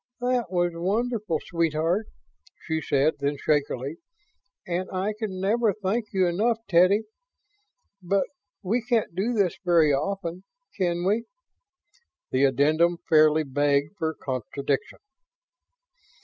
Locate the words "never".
5.39-5.73